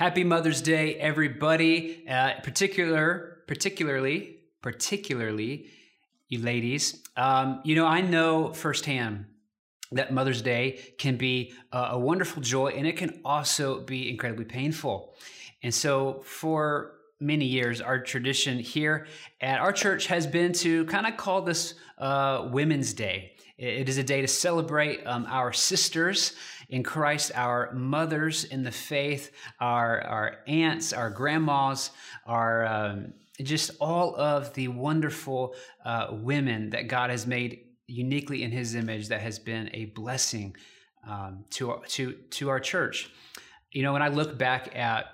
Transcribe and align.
Happy 0.00 0.24
Mother's 0.24 0.62
Day, 0.62 0.94
everybody. 0.94 2.08
Uh, 2.08 2.40
particular, 2.42 3.42
particularly, 3.46 4.38
particularly, 4.62 5.66
you 6.30 6.38
ladies. 6.38 7.02
Um, 7.18 7.60
you 7.64 7.74
know, 7.74 7.84
I 7.84 8.00
know 8.00 8.54
firsthand 8.54 9.26
that 9.92 10.10
Mother's 10.10 10.40
Day 10.40 10.80
can 10.96 11.18
be 11.18 11.52
a, 11.70 11.78
a 11.90 11.98
wonderful 11.98 12.40
joy, 12.40 12.68
and 12.68 12.86
it 12.86 12.96
can 12.96 13.20
also 13.26 13.82
be 13.82 14.08
incredibly 14.08 14.46
painful. 14.46 15.16
And 15.62 15.74
so, 15.74 16.22
for 16.24 16.92
many 17.20 17.44
years, 17.44 17.82
our 17.82 18.00
tradition 18.00 18.58
here 18.58 19.06
at 19.42 19.60
our 19.60 19.70
church 19.70 20.06
has 20.06 20.26
been 20.26 20.54
to 20.54 20.86
kind 20.86 21.06
of 21.06 21.18
call 21.18 21.42
this 21.42 21.74
uh, 21.98 22.48
Women's 22.50 22.94
Day. 22.94 23.32
It 23.58 23.90
is 23.90 23.98
a 23.98 24.02
day 24.02 24.22
to 24.22 24.28
celebrate 24.28 25.06
um, 25.06 25.26
our 25.28 25.52
sisters 25.52 26.32
in 26.70 26.84
Christ, 26.84 27.32
our 27.34 27.72
mothers 27.72 28.44
in 28.44 28.62
the 28.62 28.70
faith, 28.70 29.32
our, 29.58 30.00
our 30.02 30.36
aunts, 30.46 30.92
our 30.92 31.10
grandmas, 31.10 31.90
our 32.26 32.64
um, 32.64 33.12
just 33.42 33.72
all 33.80 34.14
of 34.16 34.54
the 34.54 34.68
wonderful 34.68 35.54
uh, 35.84 36.08
women 36.10 36.70
that 36.70 36.88
God 36.88 37.10
has 37.10 37.26
made 37.26 37.64
uniquely 37.86 38.44
in 38.44 38.52
His 38.52 38.74
image 38.74 39.08
that 39.08 39.20
has 39.20 39.38
been 39.38 39.68
a 39.74 39.86
blessing 39.86 40.56
um, 41.08 41.44
to, 41.50 41.72
our, 41.72 41.84
to, 41.86 42.12
to 42.12 42.48
our 42.48 42.60
church. 42.60 43.10
You 43.72 43.82
know, 43.82 43.92
when 43.92 44.02
I 44.02 44.08
look 44.08 44.38
back 44.38 44.76
at 44.76 45.06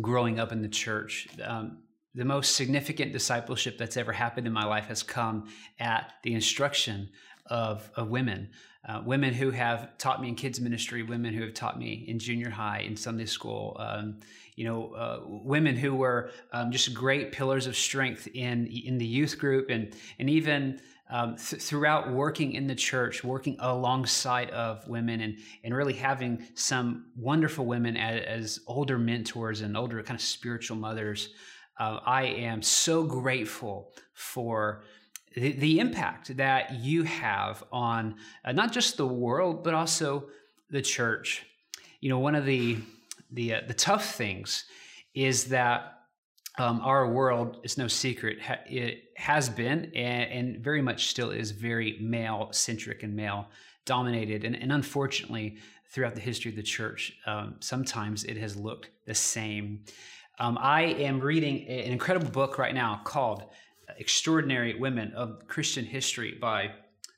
growing 0.00 0.40
up 0.40 0.50
in 0.50 0.60
the 0.60 0.68
church, 0.68 1.28
um, 1.44 1.82
the 2.14 2.24
most 2.24 2.56
significant 2.56 3.12
discipleship 3.12 3.78
that's 3.78 3.96
ever 3.96 4.12
happened 4.12 4.46
in 4.46 4.52
my 4.52 4.64
life 4.64 4.86
has 4.86 5.02
come 5.02 5.48
at 5.78 6.12
the 6.22 6.34
instruction 6.34 7.10
of, 7.46 7.90
of 7.94 8.08
women. 8.08 8.48
Uh, 8.86 9.02
women 9.04 9.32
who 9.32 9.50
have 9.50 9.96
taught 9.96 10.20
me 10.20 10.28
in 10.28 10.34
kids 10.34 10.60
ministry, 10.60 11.02
women 11.02 11.32
who 11.32 11.42
have 11.42 11.54
taught 11.54 11.78
me 11.78 12.04
in 12.06 12.18
junior 12.18 12.50
high, 12.50 12.80
in 12.80 12.94
Sunday 12.94 13.24
school, 13.24 13.74
um, 13.80 14.18
you 14.56 14.64
know, 14.64 14.92
uh, 14.92 15.20
women 15.26 15.74
who 15.74 15.94
were 15.94 16.30
um, 16.52 16.70
just 16.70 16.92
great 16.92 17.32
pillars 17.32 17.66
of 17.66 17.76
strength 17.76 18.28
in 18.34 18.66
in 18.66 18.98
the 18.98 19.06
youth 19.06 19.38
group, 19.38 19.70
and 19.70 19.96
and 20.18 20.28
even 20.28 20.80
um, 21.08 21.36
th- 21.36 21.62
throughout 21.62 22.12
working 22.12 22.52
in 22.52 22.66
the 22.66 22.74
church, 22.74 23.24
working 23.24 23.56
alongside 23.58 24.50
of 24.50 24.86
women, 24.86 25.22
and 25.22 25.38
and 25.64 25.74
really 25.74 25.94
having 25.94 26.46
some 26.54 27.06
wonderful 27.16 27.64
women 27.64 27.96
as, 27.96 28.22
as 28.26 28.60
older 28.66 28.98
mentors 28.98 29.62
and 29.62 29.78
older 29.78 30.02
kind 30.02 30.18
of 30.18 30.22
spiritual 30.22 30.76
mothers. 30.76 31.30
Uh, 31.80 32.00
I 32.04 32.24
am 32.24 32.62
so 32.62 33.02
grateful 33.02 33.92
for 34.12 34.84
the, 35.34 35.52
the 35.52 35.80
impact 35.80 36.36
that 36.36 36.74
you 36.74 37.02
have 37.02 37.64
on 37.72 38.16
uh, 38.44 38.52
not 38.52 38.72
just 38.72 38.96
the 38.96 39.06
world 39.06 39.64
but 39.64 39.74
also 39.74 40.28
the 40.70 40.82
church. 40.82 41.44
You 42.00 42.08
know, 42.10 42.18
one 42.18 42.34
of 42.34 42.44
the 42.44 42.78
the 43.30 43.54
uh, 43.54 43.60
the 43.66 43.74
tough 43.74 44.14
things 44.14 44.64
is 45.14 45.46
that 45.46 45.94
um, 46.58 46.80
our 46.82 47.08
world 47.10 47.58
is 47.64 47.76
no 47.78 47.88
secret. 47.88 48.38
It 48.66 49.04
has 49.16 49.48
been 49.48 49.90
and, 49.94 50.30
and 50.30 50.64
very 50.64 50.82
much 50.82 51.08
still 51.08 51.30
is 51.30 51.50
very 51.50 51.98
male 52.00 52.48
centric 52.52 53.02
and 53.02 53.14
male 53.14 53.48
dominated, 53.84 54.44
and, 54.44 54.56
and, 54.56 54.72
unfortunately, 54.72 55.58
throughout 55.90 56.14
the 56.14 56.20
history 56.20 56.50
of 56.50 56.56
the 56.56 56.62
church, 56.62 57.12
um, 57.26 57.56
sometimes 57.60 58.24
it 58.24 58.36
has 58.36 58.56
looked 58.56 58.88
the 59.04 59.14
same. 59.14 59.84
Um, 60.38 60.56
I 60.60 60.82
am 60.82 61.20
reading 61.20 61.68
an 61.68 61.92
incredible 61.92 62.30
book 62.30 62.56
right 62.56 62.74
now 62.74 63.02
called 63.04 63.44
Extraordinary 63.98 64.74
Women 64.78 65.12
of 65.14 65.46
Christian 65.46 65.84
History 65.84 66.36
by 66.40 66.72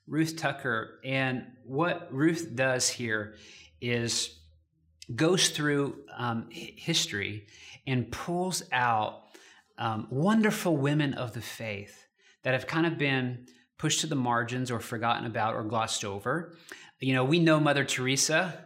Ruth 0.07 0.35
Tucker. 0.37 0.99
And 1.03 1.45
what 1.63 2.07
Ruth 2.11 2.55
does 2.55 2.89
here 2.89 3.35
is 3.81 4.39
goes 5.15 5.49
through 5.49 5.95
um, 6.17 6.49
history 6.51 7.47
and 7.85 8.11
pulls 8.11 8.63
out 8.71 9.23
um, 9.77 10.07
wonderful 10.09 10.75
women 10.75 11.13
of 11.13 11.33
the 11.33 11.41
faith 11.41 12.07
that 12.43 12.53
have 12.53 12.67
kind 12.67 12.85
of 12.85 12.97
been 12.97 13.45
pushed 13.77 14.01
to 14.01 14.07
the 14.07 14.15
margins 14.15 14.71
or 14.71 14.79
forgotten 14.79 15.25
about 15.25 15.53
or 15.53 15.63
glossed 15.63 16.03
over. 16.03 16.53
You 16.99 17.13
know, 17.13 17.23
we 17.23 17.39
know 17.39 17.59
Mother 17.59 17.85
Teresa, 17.85 18.65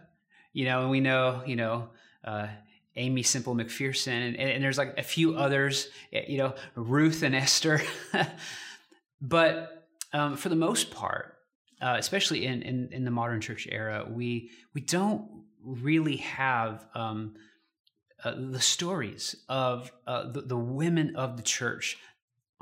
you 0.52 0.64
know, 0.64 0.82
and 0.82 0.90
we 0.90 1.00
know, 1.00 1.42
you 1.46 1.56
know, 1.56 1.90
uh, 2.24 2.48
Aimee 2.96 3.22
Semple 3.22 3.54
McPherson, 3.54 4.28
and, 4.28 4.36
and, 4.36 4.62
there's 4.62 4.78
like 4.78 4.98
a 4.98 5.02
few 5.02 5.34
others, 5.34 5.88
eh, 6.12 6.24
you 6.28 6.38
know, 6.38 6.54
Ruth 6.74 7.22
and 7.22 7.34
Esther. 7.34 7.80
but 9.20 9.88
um, 10.12 10.36
for 10.36 10.50
the 10.50 10.56
most 10.56 10.90
part, 10.90 11.36
uh, 11.80 11.96
especially 11.98 12.46
in, 12.46 12.62
in, 12.62 12.90
in 12.92 13.04
the 13.04 13.10
modern 13.10 13.40
church 13.40 13.66
era, 13.70 14.06
we 14.08 14.50
we 14.74 14.80
don't 14.80 15.44
really 15.64 16.16
have 16.16 16.86
um, 16.94 17.34
uh, 18.24 18.34
the 18.36 18.60
stories 18.60 19.36
of 19.48 19.90
uh, 20.06 20.30
the, 20.30 20.42
the 20.42 20.56
women 20.56 21.16
of 21.16 21.36
the 21.36 21.42
church 21.42 21.96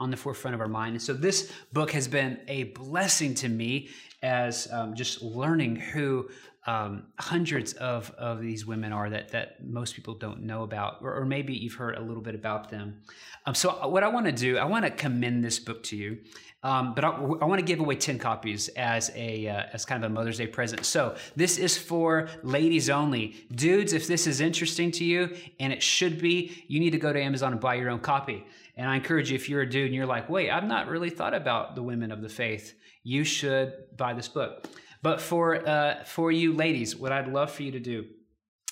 on 0.01 0.11
the 0.11 0.17
forefront 0.17 0.55
of 0.55 0.61
our 0.61 0.69
mind. 0.69 0.95
And 0.95 1.03
so 1.03 1.13
this 1.13 1.53
book 1.73 1.93
has 1.93 2.09
been 2.09 2.41
a 2.49 2.65
blessing 2.65 3.35
to 3.35 3.49
me 3.49 3.91
as 4.23 4.67
um, 4.73 4.95
just 4.95 5.23
learning 5.23 5.77
who 5.77 6.29
um, 6.67 7.05
hundreds 7.19 7.73
of, 7.75 8.11
of 8.19 8.41
these 8.41 8.67
women 8.67 8.93
are 8.93 9.09
that, 9.11 9.31
that 9.31 9.65
most 9.65 9.95
people 9.95 10.15
don't 10.15 10.43
know 10.43 10.63
about, 10.63 10.99
or, 11.01 11.15
or 11.15 11.25
maybe 11.25 11.55
you've 11.55 11.75
heard 11.75 11.97
a 11.97 12.01
little 12.01 12.23
bit 12.23 12.35
about 12.35 12.71
them. 12.71 13.01
Um, 13.47 13.55
so, 13.55 13.89
what 13.89 14.03
I 14.03 14.09
want 14.09 14.27
to 14.27 14.33
do, 14.33 14.59
I 14.59 14.65
want 14.65 14.85
to 14.85 14.91
commend 14.91 15.43
this 15.43 15.59
book 15.59 15.83
to 15.85 15.97
you, 15.97 16.19
um, 16.63 16.95
but 16.95 17.03
I, 17.03 17.09
I 17.09 17.45
want 17.47 17.61
to 17.61 17.65
give 17.65 17.81
away 17.81 17.95
10 17.95 18.19
copies 18.19 18.69
as, 18.69 19.11
a, 19.15 19.49
uh, 19.49 19.63
as 19.73 19.87
kind 19.87 20.05
of 20.05 20.11
a 20.11 20.15
Mother's 20.15 20.37
Day 20.37 20.47
present. 20.47 20.85
So, 20.85 21.17
this 21.35 21.57
is 21.57 21.79
for 21.79 22.29
ladies 22.43 22.91
only. 22.91 23.47
Dudes, 23.55 23.95
if 23.95 24.07
this 24.07 24.27
is 24.27 24.43
interesting 24.43 24.91
to 24.93 25.05
you, 25.05 25.35
and 25.59 25.73
it 25.73 25.83
should 25.83 26.21
be, 26.21 26.65
you 26.69 26.79
need 26.79 26.91
to 26.91 26.99
go 26.99 27.11
to 27.11 27.21
Amazon 27.21 27.53
and 27.53 27.61
buy 27.61 27.77
your 27.77 27.89
own 27.89 28.01
copy. 28.01 28.45
And 28.81 28.89
I 28.89 28.97
encourage 28.97 29.31
you, 29.31 29.35
if 29.35 29.47
you're 29.47 29.61
a 29.61 29.69
dude 29.69 29.85
and 29.85 29.95
you're 29.95 30.07
like, 30.07 30.31
wait, 30.31 30.49
I've 30.49 30.65
not 30.65 30.89
really 30.89 31.11
thought 31.11 31.35
about 31.35 31.75
the 31.75 31.83
women 31.83 32.11
of 32.11 32.23
the 32.23 32.31
faith, 32.31 32.75
you 33.03 33.25
should 33.25 33.75
buy 33.95 34.15
this 34.15 34.27
book. 34.27 34.67
But 35.03 35.21
for 35.21 35.69
uh, 35.69 36.05
for 36.05 36.33
you 36.33 36.55
ladies, 36.55 36.97
what 36.97 37.13
I'd 37.13 37.29
love 37.29 37.53
for 37.53 37.63
you 37.63 37.73
to 37.73 37.79
do 37.79 38.07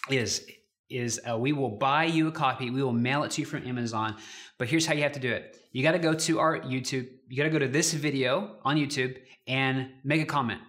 is 0.09 0.47
is 0.89 1.21
uh, 1.31 1.37
we 1.37 1.53
will 1.53 1.69
buy 1.69 2.05
you 2.05 2.29
a 2.29 2.33
copy. 2.33 2.71
We 2.71 2.83
will 2.83 2.95
mail 2.95 3.23
it 3.25 3.33
to 3.33 3.43
you 3.43 3.47
from 3.47 3.67
Amazon. 3.67 4.17
But 4.57 4.69
here's 4.69 4.87
how 4.87 4.95
you 4.95 5.03
have 5.03 5.13
to 5.13 5.21
do 5.21 5.31
it. 5.31 5.59
You 5.73 5.83
got 5.83 5.93
to 5.93 5.99
go 5.99 6.15
to 6.15 6.39
our 6.39 6.59
YouTube. 6.61 7.07
You 7.29 7.37
got 7.37 7.43
to 7.43 7.51
go 7.51 7.59
to 7.59 7.69
this 7.69 7.93
video 7.93 8.57
on 8.65 8.79
YouTube 8.79 9.19
and 9.47 9.91
make 10.05 10.23
a 10.23 10.27
comment. 10.27 10.63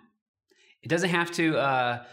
It 0.82 0.90
doesn't 0.90 1.12
have 1.12 1.32
to. 1.32 1.58
Uh, 1.58 2.04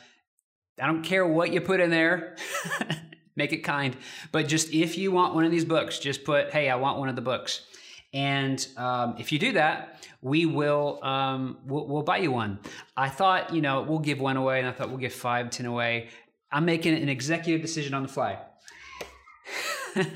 I 0.81 0.87
don't 0.87 1.03
care 1.03 1.27
what 1.27 1.53
you 1.53 1.61
put 1.61 1.81
in 1.81 1.91
there. 1.91 2.37
make 3.37 3.53
it 3.53 3.59
kind. 3.59 3.97
But 4.33 4.49
just 4.49 4.73
if 4.73 4.99
you 4.99 5.13
want 5.13 5.35
one 5.35 5.45
of 5.45 5.51
these 5.51 5.65
books, 5.65 5.99
just 5.99 6.25
put, 6.25 6.51
"Hey, 6.51 6.69
I 6.69 6.77
want 6.77 6.99
one 6.99 7.09
of 7.09 7.17
the 7.17 7.23
books." 7.23 7.67
And 8.13 8.67
um, 8.77 9.17
if 9.19 9.31
you 9.31 9.39
do 9.39 9.53
that, 9.53 10.03
we 10.23 10.47
will 10.47 11.05
um, 11.05 11.59
we'll, 11.67 11.87
we'll, 11.87 12.03
buy 12.03 12.19
you 12.19 12.33
one. 12.33 12.59
I 12.97 13.09
thought, 13.09 13.53
you 13.53 13.61
know, 13.61 13.83
we'll 13.83 13.99
give 13.99 14.21
one 14.21 14.37
away, 14.37 14.59
and 14.59 14.67
I 14.67 14.73
thought 14.73 14.89
we'll 14.89 14.99
give 14.99 15.13
five, 15.13 15.51
ten 15.51 15.67
away. 15.67 16.09
I'm 16.51 16.65
making 16.65 16.95
an 16.95 17.09
executive 17.09 17.61
decision 17.61 17.95
on 17.95 18.03
the 18.03 18.09
fly. 18.09 18.39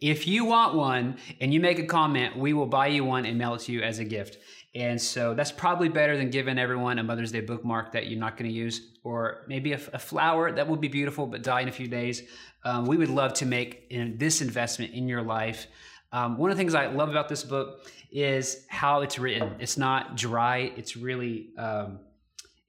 if 0.00 0.26
you 0.26 0.44
want 0.44 0.74
one 0.74 1.16
and 1.40 1.52
you 1.52 1.60
make 1.60 1.78
a 1.78 1.86
comment, 1.86 2.36
we 2.36 2.52
will 2.52 2.66
buy 2.66 2.86
you 2.86 3.04
one 3.04 3.24
and 3.26 3.38
mail 3.38 3.54
it 3.54 3.60
to 3.62 3.72
you 3.72 3.82
as 3.82 3.98
a 3.98 4.04
gift. 4.04 4.38
And 4.74 5.00
so 5.00 5.34
that's 5.34 5.52
probably 5.52 5.88
better 5.88 6.16
than 6.16 6.30
giving 6.30 6.58
everyone 6.58 6.98
a 6.98 7.04
Mother's 7.04 7.30
Day 7.30 7.40
bookmark 7.40 7.92
that 7.92 8.08
you're 8.08 8.18
not 8.18 8.36
going 8.36 8.50
to 8.50 8.56
use, 8.56 8.88
or 9.04 9.44
maybe 9.46 9.72
a, 9.72 9.80
a, 9.92 9.98
flower 9.98 10.50
that 10.50 10.66
would 10.66 10.80
be 10.80 10.88
beautiful 10.88 11.26
but 11.26 11.42
die 11.42 11.60
in 11.60 11.68
a 11.68 11.72
few 11.72 11.86
days. 11.86 12.22
Um, 12.64 12.84
we 12.84 12.96
would 12.96 13.08
love 13.08 13.34
to 13.34 13.46
make 13.46 13.86
in, 13.90 14.18
this 14.18 14.40
investment 14.40 14.92
in 14.92 15.06
your 15.06 15.22
life. 15.22 15.68
Um, 16.12 16.38
one 16.38 16.50
of 16.50 16.56
the 16.56 16.60
things 16.60 16.74
I 16.74 16.86
love 16.86 17.08
about 17.08 17.28
this 17.28 17.44
book 17.44 17.88
is 18.10 18.66
how 18.68 19.02
it's 19.02 19.18
written. 19.18 19.54
It's 19.60 19.76
not 19.76 20.16
dry. 20.16 20.72
It's 20.76 20.96
really, 20.96 21.50
um, 21.56 22.00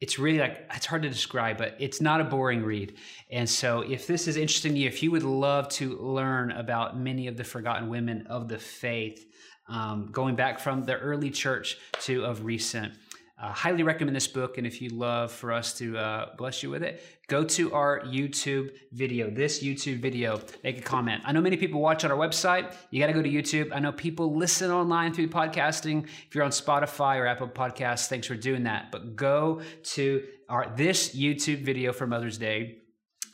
it's 0.02 0.20
really 0.20 0.40
like 0.40 0.68
it's 0.74 0.86
hard 0.86 1.04
to 1.04 1.10
describe, 1.10 1.58
but 1.58 1.76
it's 1.80 2.02
not 2.02 2.22
a 2.22 2.26
boring 2.26 2.64
read. 2.64 2.98
And 3.32 3.50
so, 3.50 3.82
if 3.82 4.08
this 4.08 4.28
is 4.28 4.36
interesting 4.36 4.74
to 4.74 4.80
you, 4.80 4.88
if 4.88 5.02
you 5.02 5.12
would 5.12 5.24
love 5.24 5.70
to 5.70 5.98
learn 5.98 6.52
about 6.52 6.98
many 6.98 7.28
of 7.28 7.38
the 7.38 7.44
forgotten 7.44 7.90
women 7.90 8.28
of 8.28 8.48
the 8.48 8.60
faith, 8.60 9.26
um, 9.68 10.10
going 10.12 10.36
back 10.36 10.60
from 10.60 10.84
the 10.84 10.96
early 10.96 11.32
church 11.32 11.78
to 12.02 12.26
of 12.26 12.44
recent, 12.44 12.94
uh, 13.38 13.52
highly 13.52 13.84
recommend 13.84 14.16
this 14.16 14.28
book. 14.28 14.58
And 14.58 14.66
if 14.66 14.82
you 14.82 14.90
love 14.90 15.32
for 15.32 15.52
us 15.52 15.74
to 15.80 15.98
uh, 15.98 16.36
bless 16.38 16.64
you 16.64 16.70
with 16.70 16.84
it, 16.84 17.04
go 17.28 17.44
to 17.44 17.74
our 17.74 18.02
YouTube 18.02 18.72
video, 18.94 19.30
this 19.30 19.62
YouTube 19.62 20.00
video, 20.00 20.40
make 20.64 20.78
a 20.78 20.82
comment. 20.82 21.22
I 21.26 21.34
know 21.34 21.42
many 21.42 21.58
people 21.58 21.82
watch 21.82 22.06
on 22.06 22.12
our 22.12 22.18
website. 22.18 22.74
You 22.92 23.00
got 23.02 23.08
to 23.08 23.14
go 23.14 23.22
to 23.22 23.30
YouTube. 23.30 23.72
I 23.74 23.80
know 23.80 23.92
people 23.92 24.36
listen 24.36 24.72
online 24.72 25.14
through 25.14 25.28
podcasting. 25.28 26.06
If 26.28 26.34
you're 26.34 26.46
on 26.46 26.52
Spotify 26.52 27.18
or 27.18 27.28
Apple 27.28 27.50
Podcasts, 27.50 28.08
thanks 28.08 28.28
for 28.28 28.36
doing 28.36 28.64
that. 28.64 28.92
But 28.92 29.16
go 29.16 29.62
to 29.84 30.24
our 30.48 30.74
this 30.76 31.16
YouTube 31.16 31.64
video 31.64 31.92
for 31.92 32.08
Mother's 32.08 32.38
Day 32.38 32.78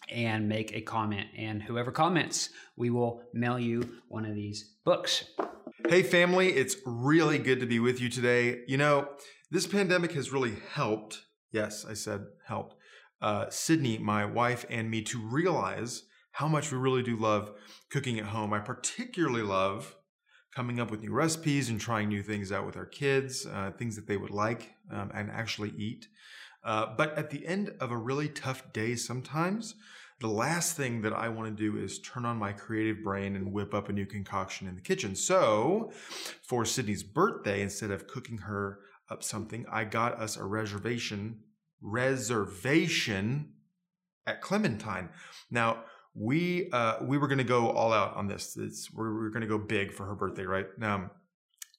and 0.09 0.49
make 0.49 0.75
a 0.75 0.81
comment. 0.81 1.27
And 1.37 1.61
whoever 1.61 1.91
comments, 1.91 2.49
we 2.75 2.89
will 2.89 3.21
mail 3.33 3.59
you 3.59 3.87
one 4.07 4.25
of 4.25 4.33
these 4.33 4.73
books. 4.83 5.25
Hey, 5.87 6.03
family, 6.03 6.49
it's 6.49 6.75
really 6.85 7.37
good 7.37 7.59
to 7.59 7.65
be 7.65 7.79
with 7.79 8.01
you 8.01 8.09
today. 8.09 8.61
You 8.67 8.77
know, 8.77 9.09
this 9.51 9.67
pandemic 9.67 10.13
has 10.13 10.31
really 10.31 10.55
helped, 10.73 11.23
yes, 11.51 11.85
I 11.87 11.93
said 11.93 12.25
helped, 12.47 12.75
uh, 13.21 13.49
Sydney, 13.49 13.97
my 13.97 14.25
wife, 14.25 14.65
and 14.69 14.89
me 14.89 15.01
to 15.03 15.19
realize 15.19 16.03
how 16.31 16.47
much 16.47 16.71
we 16.71 16.77
really 16.77 17.03
do 17.03 17.17
love 17.17 17.51
cooking 17.89 18.17
at 18.17 18.25
home. 18.27 18.53
I 18.53 18.59
particularly 18.59 19.43
love 19.43 19.95
coming 20.55 20.79
up 20.79 20.89
with 20.89 21.01
new 21.01 21.11
recipes 21.11 21.69
and 21.69 21.79
trying 21.79 22.07
new 22.07 22.23
things 22.23 22.51
out 22.51 22.65
with 22.65 22.77
our 22.77 22.85
kids, 22.85 23.45
uh, 23.45 23.71
things 23.77 23.95
that 23.97 24.07
they 24.07 24.17
would 24.17 24.31
like 24.31 24.71
um, 24.89 25.11
and 25.13 25.29
actually 25.29 25.73
eat. 25.77 26.07
Uh, 26.63 26.87
but 26.97 27.17
at 27.17 27.29
the 27.29 27.45
end 27.45 27.73
of 27.79 27.91
a 27.91 27.97
really 27.97 28.29
tough 28.29 28.71
day, 28.71 28.95
sometimes 28.95 29.75
the 30.19 30.27
last 30.27 30.77
thing 30.77 31.01
that 31.01 31.13
I 31.13 31.29
want 31.29 31.49
to 31.49 31.71
do 31.71 31.77
is 31.77 31.99
turn 31.99 32.25
on 32.25 32.37
my 32.37 32.53
creative 32.53 33.03
brain 33.03 33.35
and 33.35 33.51
whip 33.51 33.73
up 33.73 33.89
a 33.89 33.93
new 33.93 34.05
concoction 34.05 34.67
in 34.67 34.75
the 34.75 34.81
kitchen. 34.81 35.15
So 35.15 35.91
for 36.43 36.63
Sydney's 36.63 37.03
birthday, 37.03 37.61
instead 37.61 37.91
of 37.91 38.07
cooking 38.07 38.37
her 38.39 38.79
up 39.11 39.23
something, 39.23 39.65
I 39.71 39.83
got 39.83 40.19
us 40.19 40.37
a 40.37 40.43
reservation 40.43 41.41
reservation 41.81 43.53
at 44.27 44.41
Clementine. 44.41 45.09
Now 45.49 45.83
we 46.13 46.69
uh, 46.71 46.97
we 47.01 47.17
were 47.17 47.27
going 47.27 47.37
to 47.37 47.43
go 47.43 47.69
all 47.69 47.93
out 47.93 48.15
on 48.15 48.27
this. 48.27 48.55
It's, 48.57 48.91
we're, 48.93 49.29
going 49.29 49.41
to 49.41 49.47
go 49.47 49.57
big 49.57 49.93
for 49.93 50.05
her 50.05 50.15
birthday, 50.15 50.43
right? 50.43 50.67
Now, 50.77 51.11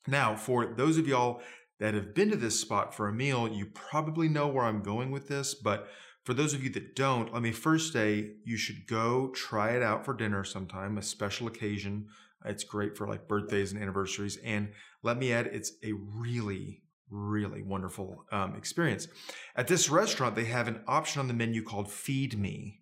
now 0.06 0.34
for 0.37 0.67
those 0.67 0.99
of 0.99 1.06
y'all 1.06 1.40
that 1.81 1.94
have 1.94 2.14
been 2.14 2.31
to 2.31 2.37
this 2.37 2.58
spot 2.58 2.94
for 2.94 3.08
a 3.08 3.12
meal, 3.12 3.49
you 3.49 3.67
probably 3.67 4.28
know 4.28 4.49
where 4.49 4.64
I'm 4.64 4.82
going 4.82 5.11
with 5.11 5.28
this, 5.28 5.55
but 5.55 5.88
for 6.25 6.35
those 6.35 6.55
of 6.55 6.62
you 6.62 6.70
that 6.70 6.94
don't, 6.94 7.32
let 7.32 7.43
me 7.43 7.50
first 7.50 7.93
say 7.93 8.35
you 8.44 8.56
should 8.56 8.87
go 8.87 9.28
try 9.35 9.70
it 9.70 9.82
out 9.82 10.05
for 10.05 10.14
dinner 10.14 10.44
sometime, 10.44 10.96
a 10.96 11.02
special 11.02 11.49
occasion. 11.49 12.06
It's 12.44 12.64
great 12.64 12.96
for 12.96 13.08
like 13.08 13.28
birthdays 13.28 13.73
and 13.73 13.82
anniversaries. 13.82 14.38
And 14.44 14.73
let 15.02 15.19
me 15.19 15.32
add, 15.32 15.46
it's 15.46 15.73
a 15.85 15.93
really, 15.93 16.81
really 17.12 17.62
wonderful 17.62 18.25
um, 18.32 18.56
experience. 18.56 19.06
At 19.55 19.69
this 19.69 19.91
restaurant, 19.91 20.35
they 20.35 20.47
have 20.47 20.67
an 20.67 20.81
option 20.87 21.20
on 21.20 21.29
the 21.29 21.35
menu 21.35 21.62
called 21.62 21.93
Feed 21.93 22.38
Me. 22.38 22.81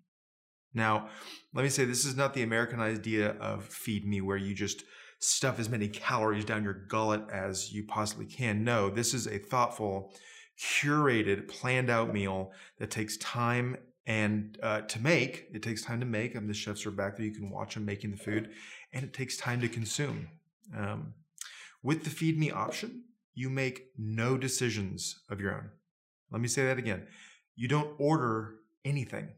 Now, 0.72 1.08
let 1.52 1.64
me 1.64 1.68
say 1.68 1.84
this 1.84 2.04
is 2.04 2.16
not 2.16 2.32
the 2.32 2.42
American 2.42 2.80
idea 2.80 3.30
of 3.40 3.64
Feed 3.64 4.06
Me, 4.06 4.20
where 4.20 4.36
you 4.36 4.54
just 4.54 4.84
stuff 5.18 5.58
as 5.58 5.68
many 5.68 5.88
calories 5.88 6.44
down 6.44 6.64
your 6.64 6.86
gullet 6.88 7.22
as 7.30 7.72
you 7.72 7.84
possibly 7.84 8.24
can. 8.24 8.64
No, 8.64 8.88
this 8.88 9.12
is 9.12 9.26
a 9.26 9.38
thoughtful, 9.38 10.14
curated, 10.58 11.48
planned 11.48 11.90
out 11.90 12.12
meal 12.12 12.52
that 12.78 12.90
takes 12.90 13.16
time 13.18 13.76
and 14.06 14.58
uh, 14.62 14.82
to 14.82 15.00
make. 15.00 15.46
It 15.52 15.62
takes 15.62 15.82
time 15.82 16.00
to 16.00 16.06
make. 16.06 16.34
Mean, 16.34 16.46
the 16.46 16.54
chefs 16.54 16.86
are 16.86 16.90
back 16.90 17.16
there. 17.16 17.26
You 17.26 17.34
can 17.34 17.50
watch 17.50 17.74
them 17.74 17.84
making 17.84 18.12
the 18.12 18.16
food, 18.16 18.50
and 18.92 19.04
it 19.04 19.12
takes 19.12 19.36
time 19.36 19.60
to 19.60 19.68
consume. 19.68 20.28
Um, 20.76 21.14
with 21.82 22.04
the 22.04 22.10
feed 22.10 22.38
me 22.38 22.50
option, 22.50 23.04
you 23.40 23.50
make 23.50 23.86
no 23.98 24.36
decisions 24.36 25.20
of 25.28 25.40
your 25.40 25.54
own. 25.54 25.70
Let 26.30 26.40
me 26.40 26.48
say 26.48 26.66
that 26.66 26.78
again. 26.78 27.06
You 27.56 27.68
don't 27.68 27.94
order 27.98 28.56
anything, 28.84 29.28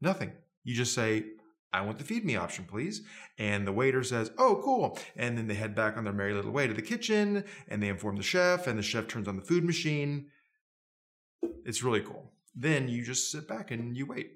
nothing. 0.00 0.32
You 0.62 0.74
just 0.74 0.94
say, 0.94 1.24
I 1.72 1.80
want 1.80 1.98
the 1.98 2.04
feed 2.04 2.24
me 2.24 2.36
option, 2.36 2.64
please. 2.64 3.02
And 3.38 3.66
the 3.66 3.72
waiter 3.72 4.02
says, 4.04 4.30
Oh, 4.38 4.60
cool. 4.64 4.98
And 5.16 5.36
then 5.36 5.48
they 5.48 5.54
head 5.54 5.74
back 5.74 5.96
on 5.96 6.04
their 6.04 6.12
merry 6.12 6.32
little 6.32 6.52
way 6.52 6.66
to 6.66 6.74
the 6.74 6.82
kitchen 6.82 7.44
and 7.68 7.82
they 7.82 7.88
inform 7.88 8.16
the 8.16 8.22
chef, 8.22 8.66
and 8.66 8.78
the 8.78 8.82
chef 8.82 9.08
turns 9.08 9.26
on 9.26 9.36
the 9.36 9.42
food 9.42 9.64
machine 9.64 10.26
it's 11.64 11.82
really 11.82 12.00
cool. 12.00 12.32
Then 12.54 12.88
you 12.88 13.04
just 13.04 13.30
sit 13.30 13.48
back 13.48 13.70
and 13.70 13.96
you 13.96 14.06
wait. 14.06 14.32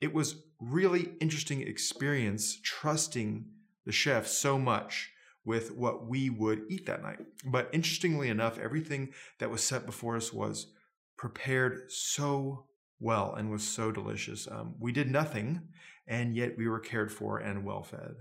It 0.00 0.12
was 0.12 0.42
really 0.60 1.12
interesting 1.20 1.62
experience 1.62 2.58
trusting 2.62 3.46
the 3.84 3.92
chef 3.92 4.26
so 4.26 4.58
much 4.58 5.10
with 5.46 5.70
what 5.72 6.06
we 6.06 6.28
would 6.28 6.62
eat 6.68 6.84
that 6.86 7.02
night. 7.02 7.20
But 7.44 7.70
interestingly 7.72 8.28
enough, 8.28 8.58
everything 8.58 9.12
that 9.38 9.50
was 9.50 9.62
set 9.62 9.86
before 9.86 10.16
us 10.16 10.32
was 10.32 10.72
prepared 11.16 11.90
so 11.90 12.66
well 13.00 13.34
and 13.34 13.50
was 13.50 13.66
so 13.66 13.92
delicious. 13.92 14.48
Um, 14.50 14.74
we 14.78 14.92
did 14.92 15.10
nothing, 15.10 15.62
and 16.06 16.36
yet 16.36 16.58
we 16.58 16.68
were 16.68 16.80
cared 16.80 17.12
for 17.12 17.38
and 17.38 17.64
well 17.64 17.82
fed. 17.82 18.16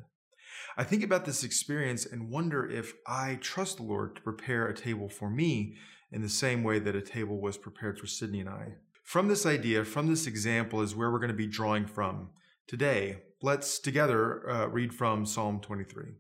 I 0.78 0.84
think 0.84 1.04
about 1.04 1.26
this 1.26 1.44
experience 1.44 2.06
and 2.06 2.30
wonder 2.30 2.70
if 2.70 2.94
I 3.08 3.40
trust 3.42 3.78
the 3.78 3.84
Lord 3.84 4.16
to 4.16 4.22
prepare 4.22 4.68
a 4.68 4.76
table 4.76 5.10
for 5.10 5.30
me 5.30 5.76
in 6.12 6.22
the 6.22 6.30
same 6.30 6.64
way 6.64 6.80
that 6.80 6.96
a 6.96 7.02
table 7.02 7.42
was 7.42 7.58
prepared 7.58 8.00
for 8.00 8.08
Sydney 8.08 8.42
and 8.42 8.50
I. 8.50 8.76
From 9.04 9.28
this 9.28 9.46
idea, 9.46 9.84
from 9.84 10.08
this 10.08 10.28
example, 10.28 10.82
is 10.82 10.96
where 10.96 11.12
we're 11.12 11.20
going 11.20 11.30
to 11.30 11.34
be 11.34 11.48
drawing 11.48 11.86
from. 11.86 12.30
Today, 12.68 13.24
let's 13.42 13.80
together 13.80 14.50
uh, 14.50 14.68
read 14.68 14.94
from 14.94 15.26
Psalm 15.26 15.60
23. 15.60 16.14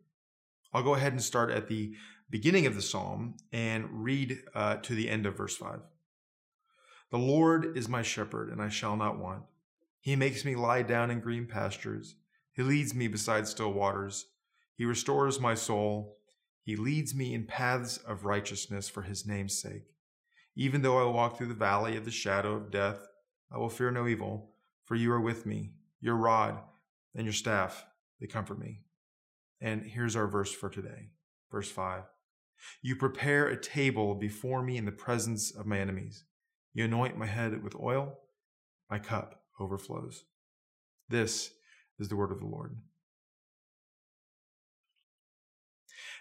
I'll 0.76 0.84
go 0.84 0.96
ahead 0.96 1.14
and 1.14 1.24
start 1.24 1.52
at 1.52 1.70
the 1.70 1.96
beginning 2.30 2.66
of 2.66 2.76
the 2.76 2.82
psalm 2.82 3.38
and 3.54 4.04
read 4.04 4.40
uh, 4.54 4.76
to 4.76 4.94
the 4.94 5.10
end 5.10 5.26
of 5.26 5.38
verse 5.38 5.56
5. 5.56 5.80
The 7.12 7.18
Lord 7.18 7.78
is 7.78 7.88
my 7.88 8.02
shepherd, 8.02 8.50
and 8.50 8.62
I 8.62 8.68
shall 8.68 8.98
not 8.98 9.18
want. 9.18 9.44
He 10.02 10.18
makes 10.18 10.44
me 10.44 10.54
lie 10.54 10.82
down 10.82 11.12
in 11.12 11.22
green 11.22 11.46
pastures. 11.46 12.16
He 12.52 12.62
leads 12.62 12.94
me 12.94 13.08
beside 13.08 13.48
still 13.48 13.72
waters. 13.72 14.26
He 14.76 14.84
restores 14.84 15.40
my 15.40 15.56
soul. 15.56 16.18
He 16.62 16.76
leads 16.76 17.16
me 17.16 17.34
in 17.34 17.46
paths 17.46 17.96
of 17.96 18.26
righteousness 18.26 18.90
for 18.90 19.04
his 19.04 19.26
name's 19.26 19.58
sake. 19.58 19.94
Even 20.58 20.82
though 20.82 20.98
I 20.98 21.10
walk 21.10 21.38
through 21.38 21.48
the 21.48 21.54
valley 21.54 21.96
of 21.96 22.04
the 22.04 22.12
shadow 22.12 22.52
of 22.52 22.70
death, 22.70 23.08
I 23.50 23.60
will 23.60 23.70
fear 23.70 23.92
no 23.92 24.10
evil, 24.10 24.52
for 24.84 24.96
you 24.96 25.14
are 25.14 25.22
with 25.22 25.46
me. 25.46 25.72
Your 26.02 26.18
rod 26.18 26.60
and 27.16 27.24
your 27.24 27.32
staff, 27.32 27.86
they 28.20 28.28
comfort 28.28 28.60
me. 28.60 28.82
And 29.62 29.84
here's 29.84 30.16
our 30.16 30.28
verse 30.28 30.52
for 30.52 30.70
today. 30.70 31.10
Verse 31.52 31.72
5. 31.72 32.04
You 32.82 32.96
prepare 32.96 33.48
a 33.48 33.60
table 33.60 34.16
before 34.16 34.62
me 34.62 34.78
in 34.78 34.86
the 34.86 34.92
presence 34.92 35.52
of 35.56 35.66
my 35.66 35.80
enemies. 35.80 36.26
You 36.74 36.86
anoint 36.86 37.18
my 37.18 37.26
head 37.26 37.64
with 37.64 37.76
oil, 37.76 38.18
my 38.90 39.00
cup 39.00 39.44
overflows. 39.60 40.24
This 41.10 41.52
is 42.00 42.10
the 42.10 42.16
word 42.16 42.32
of 42.32 42.40
the 42.40 42.46
Lord. 42.46 42.78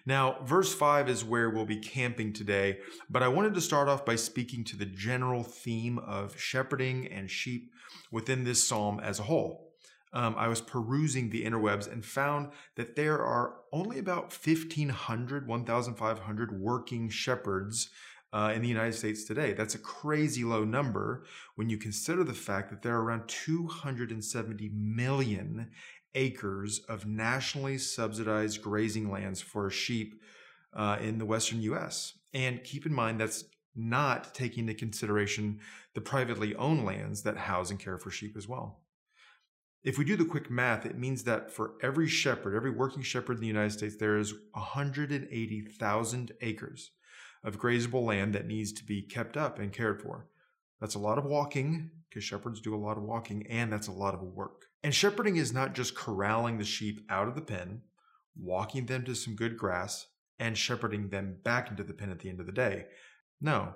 Now, 0.07 0.37
verse 0.45 0.75
5 0.75 1.09
is 1.09 1.25
where 1.25 1.49
we'll 1.49 1.65
be 1.65 1.79
camping 1.79 2.35
today, 2.35 2.79
but 3.09 3.23
I 3.23 3.29
wanted 3.29 3.55
to 3.55 3.61
start 3.63 3.89
off 3.89 4.05
by 4.05 4.17
speaking 4.17 4.63
to 4.65 4.77
the 4.77 4.85
general 4.85 5.43
theme 5.43 5.99
of 5.99 6.39
shepherding 6.39 7.07
and 7.07 7.31
sheep 7.31 7.71
within 8.13 8.45
this 8.45 8.67
psalm 8.67 9.01
as 9.01 9.19
a 9.19 9.25
whole. 9.25 9.64
Um, 10.15 10.37
I 10.39 10.47
was 10.47 10.61
perusing 10.61 11.29
the 11.29 11.45
interwebs 11.45 11.91
and 11.91 12.05
found 12.05 12.53
that 12.77 12.95
there 12.95 13.21
are 13.21 13.57
only 13.73 13.99
about 13.99 14.33
1,500, 14.33 15.49
1,500 15.49 16.61
working 16.61 17.09
shepherds 17.11 17.91
uh, 18.33 18.53
in 18.55 18.63
the 18.63 18.69
United 18.69 18.95
States 18.95 19.25
today. 19.25 19.53
That's 19.53 19.75
a 19.75 19.79
crazy 19.79 20.45
low 20.45 20.65
number 20.65 21.25
when 21.57 21.69
you 21.69 21.77
consider 21.77 22.25
the 22.25 22.33
fact 22.33 22.71
that 22.71 22.83
there 22.83 22.95
are 22.95 23.03
around 23.03 23.29
270 23.29 24.71
million 24.73 25.71
acres 26.15 26.81
of 26.89 27.07
nationally 27.07 27.79
subsidized 27.79 28.63
grazing 28.63 29.11
lands 29.11 29.41
for 29.41 29.69
sheep 29.69 30.21
uh, 30.75 30.97
in 31.01 31.19
the 31.19 31.27
western 31.27 31.61
US. 31.63 32.15
And 32.33 32.63
keep 32.63 32.87
in 32.87 32.95
mind 32.95 33.21
that's 33.21 33.45
not 33.77 34.33
taking 34.35 34.69
into 34.69 34.75
consideration 34.75 35.61
the 35.95 36.01
privately 36.01 36.55
owned 36.55 36.85
lands 36.85 37.23
that 37.23 37.37
house 37.37 37.71
and 37.71 37.79
care 37.79 37.99
for 37.99 38.11
sheep 38.11 38.37
as 38.37 38.49
well. 38.49 38.84
If 39.85 39.99
we 39.99 40.05
do 40.07 40.17
the 40.17 40.25
quick 40.25 40.51
math, 40.51 40.87
it 40.87 40.97
means 40.97 41.25
that 41.25 41.51
for 41.51 41.75
every 41.83 42.09
shepherd, 42.09 42.57
every 42.57 42.71
working 42.71 43.03
shepherd 43.03 43.35
in 43.35 43.43
the 43.43 43.47
United 43.47 43.73
States, 43.73 43.97
there 43.97 44.17
is 44.17 44.33
180,000 44.53 46.33
acres 46.41 46.91
of 47.45 47.59
grazable 47.59 48.07
land 48.07 48.35
that 48.35 48.47
needs 48.47 48.73
to 48.73 48.85
be 48.85 49.03
kept 49.03 49.37
up 49.37 49.59
and 49.59 49.75
cared 49.75 50.01
for. 50.01 50.27
That's 50.81 50.95
a 50.95 50.99
lot 50.99 51.19
of 51.19 51.27
walking, 51.27 51.91
because 52.09 52.25
shepherds 52.25 52.63
do 52.63 52.75
a 52.75 52.77
lot 52.77 52.97
of 52.97 53.03
walking, 53.03 53.47
and 53.49 53.71
that's 53.71 53.89
a 53.89 53.93
lot 53.93 54.15
of 54.15 54.23
work. 54.23 54.65
And 54.83 54.95
shepherding 54.95 55.37
is 55.37 55.53
not 55.53 55.75
just 55.75 55.95
corralling 55.95 56.57
the 56.57 56.65
sheep 56.65 57.05
out 57.11 57.29
of 57.29 57.35
the 57.35 57.43
pen, 57.43 57.83
walking 58.35 58.87
them 58.87 59.05
to 59.05 59.15
some 59.15 59.37
good 59.37 59.59
grass, 59.59 60.07
and 60.39 60.57
shepherding 60.57 61.11
them 61.11 61.37
back 61.45 61.71
into 61.71 61.85
the 61.85 61.93
pen 61.93 62.11
at 62.11 62.21
the 62.21 62.31
end 62.31 62.41
of 62.41 62.47
the 62.47 62.53
day. 62.53 62.87
No, 63.39 63.75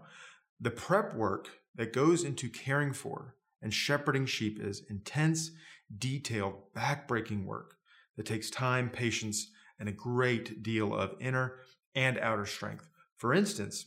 the 0.58 0.70
prep 0.70 1.14
work 1.14 1.48
that 1.74 1.92
goes 1.92 2.24
into 2.24 2.48
caring 2.48 2.94
for 2.94 3.34
and 3.60 3.74
shepherding 3.74 4.26
sheep 4.26 4.58
is 4.60 4.84
intense, 4.88 5.50
detailed, 5.96 6.72
backbreaking 6.76 7.44
work 7.44 7.76
that 8.16 8.26
takes 8.26 8.50
time, 8.50 8.90
patience, 8.90 9.50
and 9.78 9.88
a 9.88 9.92
great 9.92 10.62
deal 10.62 10.94
of 10.94 11.14
inner 11.20 11.56
and 11.94 12.18
outer 12.18 12.46
strength. 12.46 12.88
For 13.16 13.32
instance, 13.32 13.86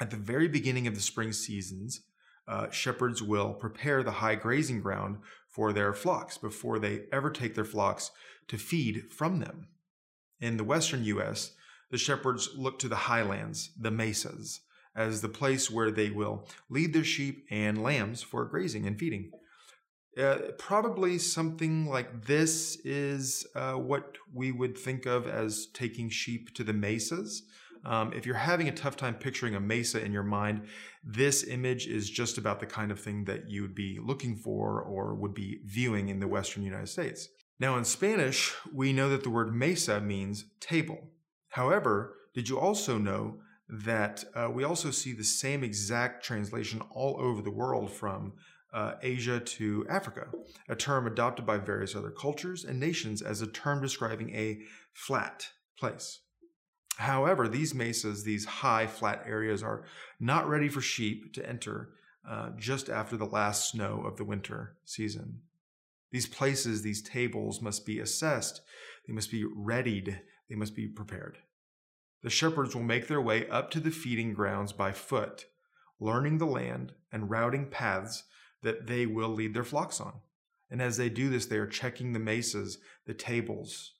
at 0.00 0.10
the 0.10 0.16
very 0.16 0.48
beginning 0.48 0.86
of 0.86 0.94
the 0.94 1.00
spring 1.00 1.32
seasons, 1.32 2.02
uh, 2.46 2.70
shepherds 2.70 3.22
will 3.22 3.52
prepare 3.52 4.02
the 4.02 4.10
high 4.10 4.34
grazing 4.34 4.80
ground 4.80 5.18
for 5.48 5.72
their 5.72 5.92
flocks 5.92 6.38
before 6.38 6.78
they 6.78 7.04
ever 7.12 7.30
take 7.30 7.54
their 7.54 7.64
flocks 7.64 8.10
to 8.48 8.56
feed 8.56 9.12
from 9.12 9.40
them. 9.40 9.68
In 10.40 10.56
the 10.56 10.64
western 10.64 11.04
U.S., 11.04 11.52
the 11.90 11.98
shepherds 11.98 12.50
look 12.54 12.78
to 12.78 12.88
the 12.88 12.96
highlands, 12.96 13.70
the 13.78 13.90
mesas, 13.90 14.60
as 14.94 15.20
the 15.20 15.28
place 15.28 15.70
where 15.70 15.90
they 15.90 16.10
will 16.10 16.46
lead 16.68 16.92
their 16.92 17.04
sheep 17.04 17.46
and 17.50 17.82
lambs 17.82 18.22
for 18.22 18.44
grazing 18.44 18.86
and 18.86 18.98
feeding. 18.98 19.30
Uh, 20.16 20.36
probably 20.58 21.18
something 21.18 21.86
like 21.86 22.24
this 22.24 22.76
is 22.84 23.46
uh, 23.54 23.74
what 23.74 24.16
we 24.34 24.50
would 24.50 24.76
think 24.76 25.06
of 25.06 25.28
as 25.28 25.66
taking 25.66 26.08
sheep 26.08 26.54
to 26.54 26.64
the 26.64 26.72
mesas. 26.72 27.42
Um, 27.84 28.12
if 28.12 28.26
you're 28.26 28.34
having 28.34 28.68
a 28.68 28.72
tough 28.72 28.96
time 28.96 29.14
picturing 29.14 29.54
a 29.54 29.60
mesa 29.60 30.04
in 30.04 30.12
your 30.12 30.24
mind, 30.24 30.66
this 31.04 31.44
image 31.46 31.86
is 31.86 32.10
just 32.10 32.36
about 32.36 32.58
the 32.58 32.66
kind 32.66 32.90
of 32.90 33.00
thing 33.00 33.24
that 33.24 33.48
you 33.48 33.62
would 33.62 33.74
be 33.74 33.98
looking 34.02 34.36
for 34.36 34.82
or 34.82 35.14
would 35.14 35.34
be 35.34 35.60
viewing 35.64 36.08
in 36.08 36.18
the 36.18 36.28
Western 36.28 36.64
United 36.64 36.88
States. 36.88 37.28
Now, 37.60 37.76
in 37.76 37.84
Spanish, 37.84 38.54
we 38.72 38.92
know 38.92 39.08
that 39.10 39.22
the 39.22 39.30
word 39.30 39.54
mesa 39.54 40.00
means 40.00 40.44
table. 40.60 41.10
However, 41.50 42.14
did 42.34 42.48
you 42.48 42.58
also 42.58 42.98
know 42.98 43.38
that 43.68 44.24
uh, 44.34 44.48
we 44.50 44.64
also 44.64 44.90
see 44.90 45.12
the 45.12 45.24
same 45.24 45.62
exact 45.62 46.24
translation 46.24 46.80
all 46.90 47.16
over 47.20 47.42
the 47.42 47.50
world 47.50 47.90
from 47.90 48.32
uh, 48.72 48.94
Asia 49.02 49.40
to 49.40 49.86
Africa, 49.88 50.28
a 50.68 50.76
term 50.76 51.06
adopted 51.06 51.46
by 51.46 51.58
various 51.58 51.96
other 51.96 52.10
cultures 52.10 52.64
and 52.64 52.78
nations 52.78 53.22
as 53.22 53.40
a 53.40 53.46
term 53.46 53.80
describing 53.80 54.34
a 54.34 54.58
flat 54.92 55.48
place. 55.78 56.20
However, 56.98 57.48
these 57.48 57.74
mesas, 57.74 58.24
these 58.24 58.44
high 58.44 58.86
flat 58.86 59.22
areas, 59.24 59.62
are 59.62 59.84
not 60.18 60.48
ready 60.48 60.68
for 60.68 60.80
sheep 60.80 61.32
to 61.34 61.48
enter 61.48 61.90
uh, 62.28 62.50
just 62.58 62.90
after 62.90 63.16
the 63.16 63.24
last 63.24 63.70
snow 63.70 64.02
of 64.04 64.16
the 64.16 64.24
winter 64.24 64.76
season. 64.84 65.40
These 66.10 66.26
places, 66.26 66.82
these 66.82 67.02
tables 67.02 67.62
must 67.62 67.86
be 67.86 68.00
assessed, 68.00 68.62
they 69.06 69.14
must 69.14 69.30
be 69.30 69.44
readied, 69.44 70.20
they 70.48 70.56
must 70.56 70.74
be 70.74 70.88
prepared. 70.88 71.38
The 72.22 72.30
shepherds 72.30 72.74
will 72.74 72.82
make 72.82 73.06
their 73.06 73.20
way 73.20 73.48
up 73.48 73.70
to 73.70 73.80
the 73.80 73.90
feeding 73.90 74.34
grounds 74.34 74.72
by 74.72 74.92
foot, 74.92 75.46
learning 76.00 76.38
the 76.38 76.46
land 76.46 76.92
and 77.12 77.30
routing 77.30 77.70
paths 77.70 78.24
that 78.62 78.86
they 78.86 79.06
will 79.06 79.28
lead 79.28 79.54
their 79.54 79.64
flocks 79.64 80.00
on. 80.00 80.14
And 80.70 80.82
as 80.82 80.96
they 80.96 81.08
do 81.08 81.30
this, 81.30 81.46
they 81.46 81.56
are 81.56 81.66
checking 81.66 82.12
the 82.12 82.18
mesas, 82.18 82.78
the 83.06 83.14
tables, 83.14 83.94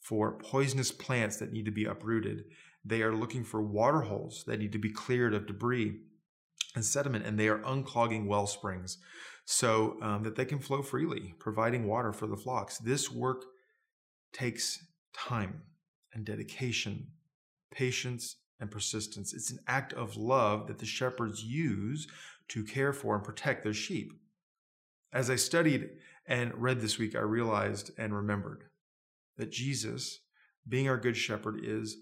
for 0.00 0.38
poisonous 0.38 0.92
plants 0.92 1.36
that 1.36 1.52
need 1.52 1.64
to 1.64 1.70
be 1.70 1.84
uprooted. 1.84 2.44
They 2.84 3.02
are 3.02 3.14
looking 3.14 3.44
for 3.44 3.62
water 3.62 4.02
holes 4.02 4.44
that 4.46 4.58
need 4.58 4.72
to 4.72 4.78
be 4.78 4.90
cleared 4.90 5.34
of 5.34 5.46
debris 5.46 6.00
and 6.74 6.84
sediment, 6.84 7.26
and 7.26 7.38
they 7.38 7.48
are 7.48 7.58
unclogging 7.60 8.26
well 8.26 8.46
springs 8.46 8.98
so 9.44 9.96
um, 10.02 10.22
that 10.22 10.36
they 10.36 10.44
can 10.44 10.58
flow 10.58 10.82
freely, 10.82 11.34
providing 11.38 11.86
water 11.86 12.12
for 12.12 12.26
the 12.26 12.36
flocks. 12.36 12.78
This 12.78 13.10
work 13.10 13.44
takes 14.32 14.78
time 15.12 15.62
and 16.14 16.24
dedication, 16.24 17.08
patience 17.72 18.36
and 18.60 18.70
persistence. 18.70 19.32
It's 19.32 19.50
an 19.50 19.60
act 19.66 19.92
of 19.94 20.16
love 20.16 20.66
that 20.66 20.78
the 20.78 20.86
shepherds 20.86 21.42
use 21.42 22.06
to 22.48 22.64
care 22.64 22.92
for 22.92 23.14
and 23.14 23.24
protect 23.24 23.64
their 23.64 23.74
sheep. 23.74 24.12
As 25.12 25.30
I 25.30 25.36
studied 25.36 25.88
and 26.26 26.52
read 26.54 26.80
this 26.80 26.98
week, 26.98 27.16
I 27.16 27.20
realized 27.20 27.90
and 27.98 28.14
remembered 28.14 28.64
that 29.36 29.50
Jesus, 29.50 30.20
being 30.68 30.88
our 30.88 30.98
good 30.98 31.16
shepherd, 31.16 31.60
is 31.64 31.96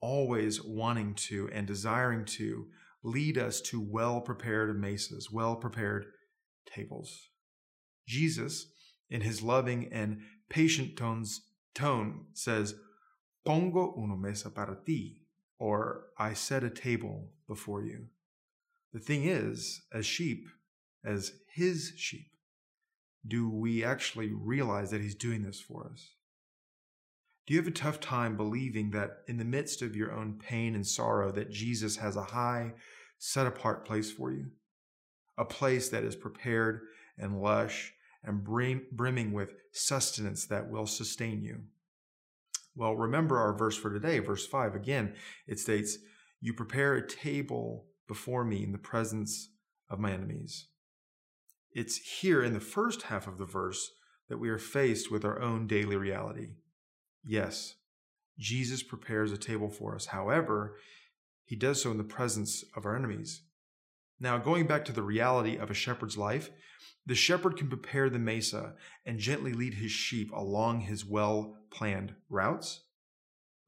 always 0.00 0.62
wanting 0.62 1.14
to 1.14 1.48
and 1.52 1.66
desiring 1.66 2.24
to 2.24 2.66
lead 3.02 3.38
us 3.38 3.60
to 3.60 3.80
well 3.80 4.20
prepared 4.20 4.78
mesas, 4.78 5.30
well 5.30 5.56
prepared 5.56 6.06
tables. 6.66 7.28
Jesus, 8.06 8.66
in 9.10 9.20
his 9.22 9.42
loving 9.42 9.88
and 9.92 10.20
patient 10.48 10.96
tones, 10.96 11.42
tone, 11.74 12.26
says, 12.34 12.74
Pongo 13.44 13.94
una 13.98 14.16
mesa 14.16 14.50
para 14.50 14.76
ti, 14.84 15.21
or 15.62 16.06
I 16.18 16.32
set 16.32 16.64
a 16.64 16.70
table 16.70 17.28
before 17.46 17.84
you. 17.84 18.06
The 18.92 18.98
thing 18.98 19.26
is, 19.26 19.82
as 19.92 20.04
sheep, 20.04 20.48
as 21.04 21.34
his 21.54 21.92
sheep, 21.96 22.32
do 23.24 23.48
we 23.48 23.84
actually 23.84 24.32
realize 24.32 24.90
that 24.90 25.00
he's 25.00 25.14
doing 25.14 25.44
this 25.44 25.60
for 25.60 25.88
us? 25.92 26.14
Do 27.46 27.54
you 27.54 27.60
have 27.60 27.68
a 27.68 27.70
tough 27.70 28.00
time 28.00 28.36
believing 28.36 28.90
that 28.90 29.18
in 29.28 29.36
the 29.36 29.44
midst 29.44 29.82
of 29.82 29.94
your 29.94 30.10
own 30.10 30.40
pain 30.44 30.74
and 30.74 30.84
sorrow 30.84 31.30
that 31.30 31.52
Jesus 31.52 31.94
has 31.94 32.16
a 32.16 32.24
high, 32.24 32.72
set 33.18 33.46
apart 33.46 33.84
place 33.86 34.10
for 34.10 34.32
you? 34.32 34.46
A 35.38 35.44
place 35.44 35.90
that 35.90 36.02
is 36.02 36.16
prepared 36.16 36.80
and 37.16 37.40
lush 37.40 37.92
and 38.24 38.42
brim, 38.42 38.82
brimming 38.90 39.32
with 39.32 39.54
sustenance 39.70 40.44
that 40.46 40.68
will 40.68 40.88
sustain 40.88 41.40
you. 41.40 41.60
Well, 42.74 42.94
remember 42.94 43.38
our 43.38 43.52
verse 43.52 43.76
for 43.76 43.92
today, 43.92 44.18
verse 44.18 44.46
5. 44.46 44.74
Again, 44.74 45.14
it 45.46 45.58
states, 45.58 45.98
You 46.40 46.54
prepare 46.54 46.94
a 46.94 47.06
table 47.06 47.86
before 48.08 48.44
me 48.44 48.62
in 48.64 48.72
the 48.72 48.78
presence 48.78 49.50
of 49.90 49.98
my 49.98 50.12
enemies. 50.12 50.68
It's 51.72 51.96
here 52.20 52.42
in 52.42 52.52
the 52.52 52.60
first 52.60 53.02
half 53.02 53.26
of 53.26 53.38
the 53.38 53.46
verse 53.46 53.90
that 54.28 54.38
we 54.38 54.48
are 54.48 54.58
faced 54.58 55.10
with 55.10 55.24
our 55.24 55.40
own 55.40 55.66
daily 55.66 55.96
reality. 55.96 56.48
Yes, 57.24 57.74
Jesus 58.38 58.82
prepares 58.82 59.32
a 59.32 59.38
table 59.38 59.68
for 59.68 59.94
us. 59.94 60.06
However, 60.06 60.76
he 61.44 61.56
does 61.56 61.82
so 61.82 61.90
in 61.90 61.98
the 61.98 62.04
presence 62.04 62.64
of 62.76 62.86
our 62.86 62.96
enemies. 62.96 63.42
Now, 64.22 64.38
going 64.38 64.68
back 64.68 64.84
to 64.84 64.92
the 64.92 65.02
reality 65.02 65.56
of 65.56 65.68
a 65.68 65.74
shepherd's 65.74 66.16
life, 66.16 66.48
the 67.04 67.16
shepherd 67.16 67.56
can 67.56 67.68
prepare 67.68 68.08
the 68.08 68.20
mesa 68.20 68.76
and 69.04 69.18
gently 69.18 69.52
lead 69.52 69.74
his 69.74 69.90
sheep 69.90 70.30
along 70.30 70.82
his 70.82 71.04
well 71.04 71.56
planned 71.72 72.14
routes, 72.30 72.84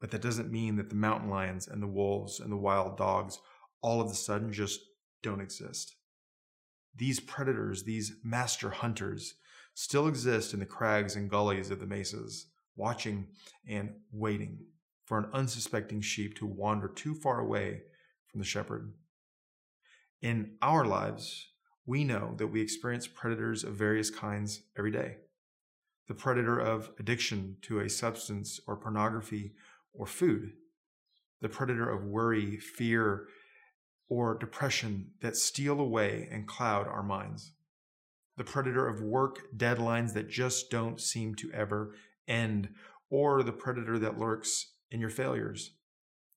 but 0.00 0.12
that 0.12 0.22
doesn't 0.22 0.52
mean 0.52 0.76
that 0.76 0.90
the 0.90 0.94
mountain 0.94 1.28
lions 1.28 1.66
and 1.66 1.82
the 1.82 1.88
wolves 1.88 2.38
and 2.38 2.52
the 2.52 2.56
wild 2.56 2.96
dogs 2.96 3.40
all 3.82 4.00
of 4.00 4.08
a 4.08 4.14
sudden 4.14 4.52
just 4.52 4.78
don't 5.24 5.40
exist. 5.40 5.96
These 6.94 7.18
predators, 7.18 7.82
these 7.82 8.12
master 8.22 8.70
hunters, 8.70 9.34
still 9.74 10.06
exist 10.06 10.54
in 10.54 10.60
the 10.60 10.66
crags 10.66 11.16
and 11.16 11.28
gullies 11.28 11.72
of 11.72 11.80
the 11.80 11.86
mesas, 11.86 12.46
watching 12.76 13.26
and 13.68 13.92
waiting 14.12 14.60
for 15.04 15.18
an 15.18 15.30
unsuspecting 15.32 16.00
sheep 16.00 16.36
to 16.36 16.46
wander 16.46 16.86
too 16.86 17.16
far 17.16 17.40
away 17.40 17.82
from 18.30 18.38
the 18.38 18.46
shepherd. 18.46 18.92
In 20.24 20.52
our 20.62 20.86
lives, 20.86 21.50
we 21.84 22.02
know 22.02 22.32
that 22.38 22.46
we 22.46 22.62
experience 22.62 23.06
predators 23.06 23.62
of 23.62 23.74
various 23.74 24.08
kinds 24.08 24.62
every 24.74 24.90
day. 24.90 25.16
The 26.08 26.14
predator 26.14 26.58
of 26.58 26.92
addiction 26.98 27.58
to 27.60 27.80
a 27.80 27.90
substance 27.90 28.58
or 28.66 28.74
pornography 28.78 29.52
or 29.92 30.06
food, 30.06 30.52
the 31.42 31.50
predator 31.50 31.90
of 31.90 32.06
worry, 32.06 32.56
fear, 32.56 33.26
or 34.08 34.34
depression 34.38 35.10
that 35.20 35.36
steal 35.36 35.78
away 35.78 36.26
and 36.32 36.48
cloud 36.48 36.88
our 36.88 37.02
minds. 37.02 37.52
The 38.38 38.44
predator 38.44 38.88
of 38.88 39.02
work 39.02 39.54
deadlines 39.54 40.14
that 40.14 40.30
just 40.30 40.70
don't 40.70 41.02
seem 41.02 41.34
to 41.34 41.52
ever 41.52 41.96
end, 42.26 42.70
or 43.10 43.42
the 43.42 43.52
predator 43.52 43.98
that 43.98 44.18
lurks 44.18 44.72
in 44.90 45.00
your 45.00 45.10
failures, 45.10 45.72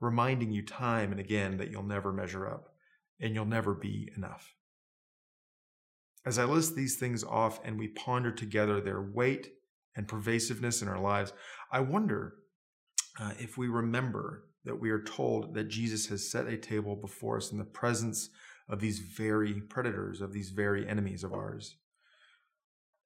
reminding 0.01 0.51
you 0.51 0.61
time 0.61 1.11
and 1.11 1.21
again 1.21 1.55
that 1.55 1.71
you'll 1.71 1.83
never 1.83 2.11
measure 2.11 2.45
up 2.45 2.73
and 3.19 3.33
you'll 3.33 3.45
never 3.45 3.73
be 3.73 4.11
enough. 4.15 4.53
As 6.25 6.37
I 6.37 6.43
list 6.43 6.75
these 6.75 6.97
things 6.97 7.23
off 7.23 7.59
and 7.63 7.79
we 7.79 7.87
ponder 7.87 8.31
together 8.31 8.81
their 8.81 9.01
weight 9.01 9.51
and 9.95 10.07
pervasiveness 10.07 10.81
in 10.81 10.87
our 10.87 10.99
lives, 10.99 11.33
I 11.71 11.79
wonder 11.79 12.35
uh, 13.19 13.31
if 13.39 13.57
we 13.57 13.67
remember 13.67 14.43
that 14.65 14.79
we 14.79 14.89
are 14.89 15.01
told 15.01 15.53
that 15.53 15.69
Jesus 15.69 16.07
has 16.07 16.29
set 16.29 16.47
a 16.47 16.57
table 16.57 16.95
before 16.95 17.37
us 17.37 17.51
in 17.51 17.57
the 17.57 17.63
presence 17.63 18.29
of 18.69 18.79
these 18.79 18.99
very 18.99 19.53
predators, 19.53 20.19
of 20.19 20.33
these 20.33 20.49
very 20.49 20.87
enemies 20.87 21.23
of 21.23 21.33
ours. 21.33 21.77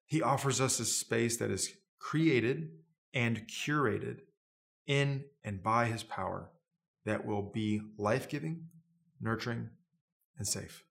He 0.06 0.20
offers 0.20 0.60
us 0.60 0.80
a 0.80 0.84
space 0.84 1.36
that 1.36 1.50
is 1.50 1.72
created 1.98 2.70
and 3.14 3.46
curated 3.46 4.18
in 4.86 5.24
and 5.44 5.62
by 5.62 5.86
his 5.86 6.02
power 6.02 6.50
that 7.04 7.24
will 7.24 7.42
be 7.42 7.80
life 7.96 8.28
giving, 8.28 8.66
nurturing, 9.20 9.70
and 10.42 10.48
safe. 10.48 10.82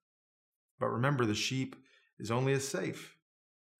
But 0.80 0.88
remember, 0.88 1.26
the 1.26 1.34
sheep 1.34 1.76
is 2.18 2.30
only 2.30 2.54
as 2.54 2.66
safe 2.66 3.16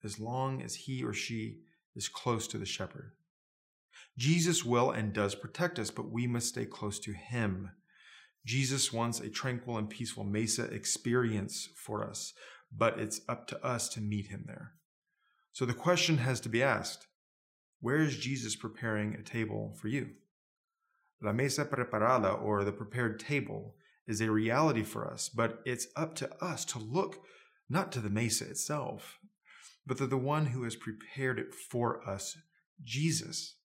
as 0.04 0.20
long 0.20 0.60
as 0.60 0.74
he 0.74 1.02
or 1.02 1.14
she 1.14 1.60
is 1.96 2.10
close 2.10 2.46
to 2.48 2.58
the 2.58 2.66
shepherd. 2.66 3.12
Jesus 4.18 4.66
will 4.66 4.90
and 4.90 5.14
does 5.14 5.34
protect 5.34 5.78
us, 5.78 5.90
but 5.90 6.10
we 6.10 6.26
must 6.26 6.48
stay 6.48 6.66
close 6.66 6.98
to 7.00 7.12
him. 7.12 7.70
Jesus 8.44 8.92
wants 8.92 9.20
a 9.20 9.30
tranquil 9.30 9.78
and 9.78 9.88
peaceful 9.88 10.24
Mesa 10.24 10.64
experience 10.64 11.70
for 11.74 12.04
us, 12.04 12.34
but 12.70 12.98
it's 12.98 13.22
up 13.26 13.46
to 13.46 13.64
us 13.64 13.88
to 13.90 14.02
meet 14.02 14.26
him 14.26 14.44
there. 14.46 14.72
So 15.52 15.64
the 15.64 15.72
question 15.72 16.18
has 16.18 16.38
to 16.40 16.50
be 16.50 16.62
asked 16.62 17.06
where 17.80 17.96
is 17.96 18.18
Jesus 18.18 18.56
preparing 18.56 19.14
a 19.14 19.22
table 19.22 19.74
for 19.80 19.88
you? 19.88 20.10
La 21.22 21.32
mesa 21.32 21.64
preparada, 21.64 22.40
or 22.42 22.62
the 22.62 22.72
prepared 22.72 23.18
table, 23.18 23.74
is 24.06 24.20
a 24.20 24.30
reality 24.30 24.82
for 24.82 25.10
us, 25.10 25.28
but 25.28 25.60
it's 25.64 25.86
up 25.96 26.14
to 26.16 26.30
us 26.44 26.64
to 26.66 26.78
look 26.78 27.24
not 27.68 27.92
to 27.92 28.00
the 28.00 28.10
mesa 28.10 28.48
itself, 28.48 29.18
but 29.86 29.96
to 29.98 30.06
the 30.06 30.16
one 30.16 30.46
who 30.46 30.64
has 30.64 30.76
prepared 30.76 31.38
it 31.38 31.54
for 31.54 32.06
us, 32.08 32.36
Jesus. 32.82 33.56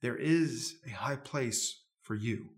There 0.00 0.16
is 0.16 0.76
a 0.86 0.90
high 0.90 1.16
place 1.16 1.82
for 2.02 2.14
you. 2.14 2.50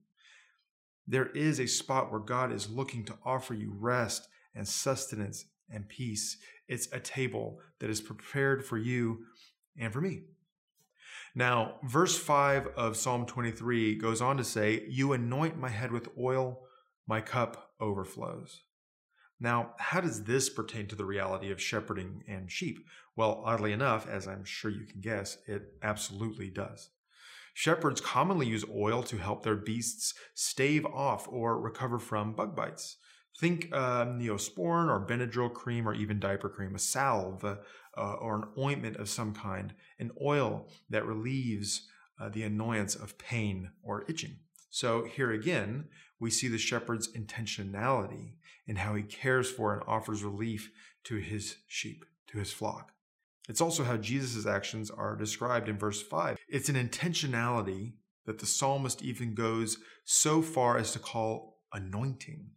There 1.06 1.26
is 1.26 1.60
a 1.60 1.66
spot 1.66 2.10
where 2.10 2.20
God 2.20 2.50
is 2.52 2.70
looking 2.70 3.04
to 3.04 3.18
offer 3.24 3.52
you 3.52 3.74
rest 3.78 4.26
and 4.54 4.66
sustenance 4.66 5.44
and 5.70 5.88
peace. 5.88 6.38
It's 6.68 6.88
a 6.92 7.00
table 7.00 7.58
that 7.80 7.90
is 7.90 8.00
prepared 8.00 8.64
for 8.64 8.78
you 8.78 9.24
and 9.78 9.92
for 9.92 10.00
me. 10.00 10.22
Now, 11.34 11.74
verse 11.82 12.16
5 12.16 12.68
of 12.76 12.96
Psalm 12.96 13.26
23 13.26 13.96
goes 13.96 14.22
on 14.22 14.36
to 14.36 14.44
say, 14.44 14.84
You 14.88 15.12
anoint 15.12 15.58
my 15.58 15.68
head 15.68 15.90
with 15.90 16.08
oil, 16.18 16.60
my 17.06 17.20
cup 17.20 17.70
overflows. 17.80 18.62
Now, 19.40 19.74
how 19.78 20.00
does 20.00 20.24
this 20.24 20.48
pertain 20.48 20.86
to 20.88 20.96
the 20.96 21.04
reality 21.04 21.50
of 21.50 21.60
shepherding 21.60 22.22
and 22.28 22.50
sheep? 22.50 22.78
Well, 23.16 23.42
oddly 23.44 23.72
enough, 23.72 24.08
as 24.08 24.26
I'm 24.26 24.44
sure 24.44 24.70
you 24.70 24.86
can 24.86 25.00
guess, 25.00 25.38
it 25.46 25.74
absolutely 25.82 26.50
does. 26.50 26.90
Shepherds 27.52 28.00
commonly 28.00 28.46
use 28.46 28.64
oil 28.74 29.02
to 29.04 29.16
help 29.16 29.42
their 29.42 29.56
beasts 29.56 30.14
stave 30.34 30.84
off 30.86 31.28
or 31.28 31.60
recover 31.60 31.98
from 31.98 32.34
bug 32.34 32.56
bites. 32.56 32.96
Think 33.40 33.68
uh, 33.72 34.06
Neosporin 34.06 34.88
or 34.88 35.06
Benadryl 35.06 35.52
cream 35.52 35.88
or 35.88 35.94
even 35.94 36.20
diaper 36.20 36.48
cream, 36.48 36.74
a 36.74 36.78
salve 36.78 37.44
uh, 37.44 37.56
or 37.96 38.36
an 38.36 38.44
ointment 38.58 38.96
of 38.96 39.08
some 39.08 39.34
kind, 39.34 39.74
an 39.98 40.10
oil 40.22 40.68
that 40.90 41.06
relieves 41.06 41.86
uh, 42.20 42.28
the 42.28 42.44
annoyance 42.44 42.94
of 42.94 43.18
pain 43.18 43.70
or 43.82 44.04
itching. 44.08 44.36
So 44.74 45.04
here 45.04 45.30
again, 45.30 45.84
we 46.18 46.30
see 46.30 46.48
the 46.48 46.58
shepherd's 46.58 47.08
intentionality 47.12 48.32
in 48.66 48.74
how 48.74 48.96
he 48.96 49.04
cares 49.04 49.48
for 49.48 49.72
and 49.72 49.84
offers 49.86 50.24
relief 50.24 50.72
to 51.04 51.14
his 51.14 51.58
sheep, 51.68 52.04
to 52.26 52.38
his 52.38 52.52
flock. 52.52 52.90
It's 53.48 53.60
also 53.60 53.84
how 53.84 53.96
Jesus' 53.98 54.46
actions 54.46 54.90
are 54.90 55.14
described 55.14 55.68
in 55.68 55.78
verse 55.78 56.02
5. 56.02 56.38
It's 56.48 56.68
an 56.68 56.74
intentionality 56.74 57.92
that 58.26 58.40
the 58.40 58.46
psalmist 58.46 59.00
even 59.00 59.36
goes 59.36 59.78
so 60.02 60.42
far 60.42 60.76
as 60.76 60.90
to 60.94 60.98
call 60.98 61.60
anointing. 61.72 62.50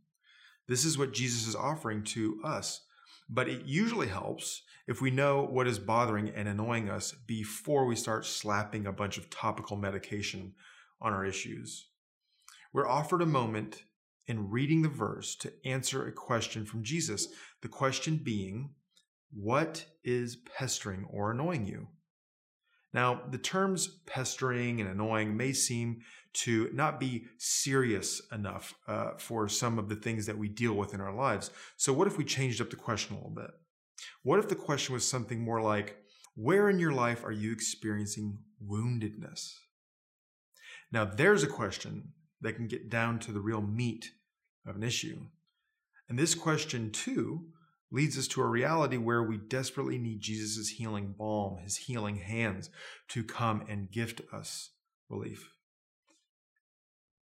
This 0.67 0.85
is 0.85 0.97
what 0.97 1.13
Jesus 1.13 1.47
is 1.47 1.55
offering 1.55 2.01
to 2.05 2.41
us. 2.43 2.81
But 3.29 3.47
it 3.47 3.65
usually 3.65 4.07
helps 4.07 4.63
if 4.87 5.01
we 5.01 5.11
know 5.11 5.43
what 5.43 5.67
is 5.67 5.77
bothering 5.77 6.29
and 6.29 6.47
annoying 6.47 6.89
us 6.89 7.11
before 7.27 7.85
we 7.85 7.95
start 7.95 8.25
slapping 8.25 8.87
a 8.87 8.91
bunch 8.91 9.19
of 9.19 9.29
topical 9.29 9.77
medication 9.77 10.55
on 10.99 11.13
our 11.13 11.23
issues. 11.23 11.89
We're 12.77 12.87
offered 12.87 13.23
a 13.23 13.25
moment 13.25 13.81
in 14.27 14.51
reading 14.51 14.83
the 14.83 14.87
verse 14.87 15.35
to 15.37 15.51
answer 15.65 16.05
a 16.05 16.11
question 16.11 16.63
from 16.63 16.83
Jesus. 16.83 17.29
The 17.63 17.67
question 17.67 18.17
being, 18.17 18.69
What 19.33 19.83
is 20.03 20.35
pestering 20.35 21.07
or 21.09 21.31
annoying 21.31 21.65
you? 21.65 21.87
Now, 22.93 23.23
the 23.31 23.39
terms 23.39 23.87
pestering 24.05 24.79
and 24.79 24.91
annoying 24.91 25.35
may 25.35 25.53
seem 25.53 26.01
to 26.33 26.69
not 26.71 26.99
be 26.99 27.25
serious 27.39 28.21
enough 28.31 28.75
uh, 28.87 29.13
for 29.17 29.49
some 29.49 29.79
of 29.79 29.89
the 29.89 29.95
things 29.95 30.27
that 30.27 30.37
we 30.37 30.47
deal 30.47 30.73
with 30.73 30.93
in 30.93 31.01
our 31.01 31.15
lives. 31.15 31.49
So, 31.77 31.93
what 31.93 32.05
if 32.05 32.19
we 32.19 32.25
changed 32.25 32.61
up 32.61 32.69
the 32.69 32.75
question 32.75 33.15
a 33.15 33.17
little 33.17 33.31
bit? 33.31 33.49
What 34.21 34.37
if 34.37 34.49
the 34.49 34.55
question 34.55 34.93
was 34.93 35.03
something 35.03 35.43
more 35.43 35.63
like, 35.63 35.97
Where 36.35 36.69
in 36.69 36.77
your 36.77 36.91
life 36.91 37.25
are 37.25 37.31
you 37.31 37.51
experiencing 37.51 38.37
woundedness? 38.63 39.55
Now, 40.91 41.05
there's 41.05 41.41
a 41.41 41.47
question 41.47 42.13
that 42.41 42.55
can 42.55 42.67
get 42.67 42.89
down 42.89 43.19
to 43.19 43.31
the 43.31 43.39
real 43.39 43.61
meat 43.61 44.11
of 44.65 44.75
an 44.75 44.83
issue. 44.83 45.21
And 46.09 46.17
this 46.17 46.35
question, 46.35 46.91
too, 46.91 47.47
leads 47.91 48.17
us 48.17 48.27
to 48.27 48.41
a 48.41 48.47
reality 48.47 48.97
where 48.97 49.23
we 49.23 49.37
desperately 49.37 49.97
need 49.97 50.21
Jesus' 50.21 50.69
healing 50.69 51.13
balm, 51.17 51.57
his 51.57 51.77
healing 51.77 52.17
hands, 52.17 52.69
to 53.09 53.23
come 53.23 53.63
and 53.67 53.91
gift 53.91 54.21
us 54.31 54.71
relief. 55.09 55.51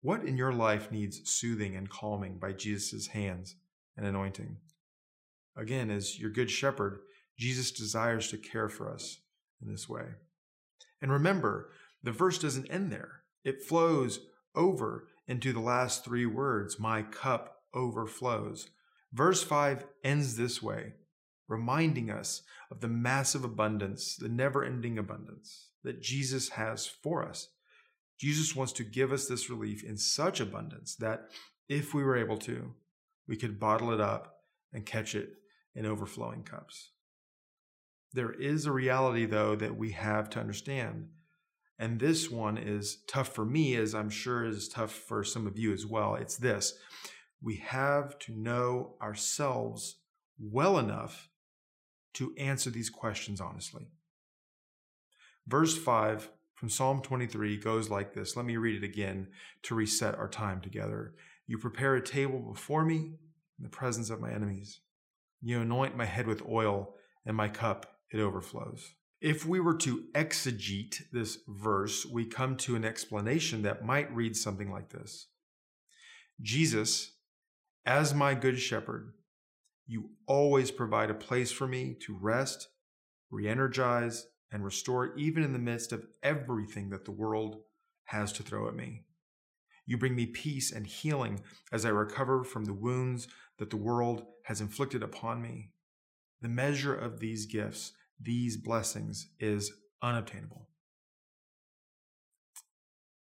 What 0.01 0.23
in 0.23 0.37
your 0.37 0.53
life 0.53 0.91
needs 0.91 1.29
soothing 1.29 1.75
and 1.75 1.89
calming 1.89 2.37
by 2.37 2.53
Jesus' 2.53 3.07
hands 3.07 3.55
and 3.97 4.05
anointing? 4.05 4.57
Again, 5.57 5.89
as 5.89 6.19
your 6.19 6.29
good 6.29 6.51
shepherd, 6.51 6.99
Jesus 7.37 7.71
desires 7.71 8.29
to 8.29 8.37
care 8.37 8.69
for 8.69 8.93
us 8.93 9.19
in 9.61 9.71
this 9.71 9.89
way. 9.89 10.05
And 11.01 11.11
remember, 11.11 11.71
the 12.03 12.11
verse 12.11 12.37
doesn't 12.37 12.69
end 12.69 12.91
there. 12.91 13.21
It 13.43 13.63
flows 13.63 14.19
over 14.55 15.07
into 15.27 15.53
the 15.53 15.59
last 15.59 16.03
three 16.03 16.25
words 16.25 16.79
My 16.79 17.01
cup 17.01 17.61
overflows. 17.73 18.69
Verse 19.13 19.43
5 19.43 19.85
ends 20.03 20.35
this 20.35 20.61
way, 20.61 20.93
reminding 21.47 22.09
us 22.09 22.43
of 22.69 22.81
the 22.81 22.87
massive 22.87 23.43
abundance, 23.43 24.15
the 24.15 24.29
never 24.29 24.63
ending 24.63 24.97
abundance 24.97 25.69
that 25.83 26.01
Jesus 26.01 26.49
has 26.49 26.85
for 26.85 27.23
us. 27.23 27.49
Jesus 28.19 28.55
wants 28.55 28.73
to 28.73 28.83
give 28.83 29.11
us 29.11 29.27
this 29.27 29.49
relief 29.49 29.83
in 29.83 29.97
such 29.97 30.39
abundance 30.39 30.95
that 30.95 31.29
if 31.67 31.93
we 31.93 32.03
were 32.03 32.17
able 32.17 32.37
to, 32.37 32.73
we 33.27 33.35
could 33.35 33.59
bottle 33.59 33.91
it 33.91 34.01
up 34.01 34.41
and 34.73 34.85
catch 34.85 35.15
it 35.15 35.33
in 35.75 35.85
overflowing 35.85 36.43
cups. 36.43 36.91
There 38.13 38.31
is 38.31 38.65
a 38.65 38.71
reality, 38.71 39.25
though, 39.25 39.55
that 39.55 39.77
we 39.77 39.91
have 39.91 40.29
to 40.31 40.39
understand 40.39 41.09
and 41.77 41.99
this 41.99 42.29
one 42.29 42.57
is 42.57 42.99
tough 43.07 43.29
for 43.29 43.45
me, 43.45 43.75
as 43.75 43.93
I'm 43.93 44.09
sure 44.09 44.45
is 44.45 44.67
tough 44.67 44.91
for 44.91 45.23
some 45.23 45.47
of 45.47 45.57
you 45.57 45.73
as 45.73 45.85
well. 45.85 46.15
It's 46.15 46.37
this 46.37 46.77
we 47.41 47.57
have 47.57 48.17
to 48.17 48.31
know 48.31 48.95
ourselves 49.01 49.97
well 50.39 50.79
enough 50.79 51.29
to 52.13 52.33
answer 52.37 52.69
these 52.69 52.89
questions 52.89 53.39
honestly. 53.39 53.87
Verse 55.47 55.77
5 55.77 56.29
from 56.55 56.69
Psalm 56.69 57.01
23 57.01 57.57
goes 57.57 57.89
like 57.89 58.13
this. 58.13 58.35
Let 58.35 58.45
me 58.45 58.57
read 58.57 58.81
it 58.81 58.85
again 58.85 59.27
to 59.63 59.75
reset 59.75 60.15
our 60.15 60.29
time 60.29 60.61
together. 60.61 61.13
You 61.45 61.57
prepare 61.57 61.95
a 61.95 62.01
table 62.01 62.39
before 62.39 62.83
me 62.85 62.95
in 63.57 63.63
the 63.63 63.69
presence 63.69 64.09
of 64.09 64.21
my 64.21 64.31
enemies. 64.31 64.79
You 65.41 65.61
anoint 65.61 65.97
my 65.97 66.05
head 66.05 66.25
with 66.25 66.41
oil, 66.47 66.95
and 67.25 67.35
my 67.35 67.49
cup 67.49 67.97
it 68.11 68.19
overflows. 68.19 68.93
If 69.21 69.45
we 69.45 69.59
were 69.59 69.77
to 69.77 70.03
exegete 70.13 71.03
this 71.11 71.39
verse, 71.47 72.05
we 72.05 72.25
come 72.25 72.57
to 72.57 72.75
an 72.75 72.85
explanation 72.85 73.61
that 73.63 73.85
might 73.85 74.13
read 74.13 74.35
something 74.35 74.71
like 74.71 74.89
this 74.89 75.27
Jesus, 76.41 77.13
as 77.85 78.13
my 78.13 78.33
good 78.33 78.59
shepherd, 78.59 79.13
you 79.87 80.09
always 80.27 80.71
provide 80.71 81.09
a 81.09 81.15
place 81.15 81.51
for 81.51 81.67
me 81.67 81.95
to 82.05 82.17
rest, 82.19 82.67
re 83.29 83.47
energize, 83.47 84.27
and 84.51 84.63
restore, 84.63 85.15
even 85.15 85.43
in 85.43 85.53
the 85.53 85.59
midst 85.59 85.91
of 85.91 86.07
everything 86.23 86.89
that 86.89 87.05
the 87.05 87.11
world 87.11 87.57
has 88.05 88.31
to 88.33 88.43
throw 88.43 88.67
at 88.67 88.75
me. 88.75 89.03
You 89.85 89.97
bring 89.97 90.15
me 90.15 90.25
peace 90.25 90.71
and 90.71 90.87
healing 90.87 91.41
as 91.71 91.85
I 91.85 91.89
recover 91.89 92.43
from 92.43 92.65
the 92.65 92.73
wounds 92.73 93.27
that 93.59 93.69
the 93.69 93.77
world 93.77 94.25
has 94.43 94.61
inflicted 94.61 95.03
upon 95.03 95.41
me. 95.41 95.71
The 96.41 96.49
measure 96.49 96.95
of 96.95 97.19
these 97.19 97.45
gifts 97.45 97.93
these 98.21 98.57
blessings 98.57 99.27
is 99.39 99.71
unobtainable. 100.01 100.67